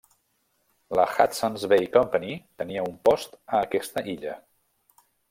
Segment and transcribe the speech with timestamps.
[0.99, 4.35] La Hudson's Bay Company tenia un post a aquesta illa.